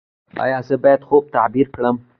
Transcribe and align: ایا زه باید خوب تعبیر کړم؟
ایا 0.43 0.59
زه 0.67 0.75
باید 0.83 1.01
خوب 1.07 1.23
تعبیر 1.35 1.67
کړم؟ 1.75 1.95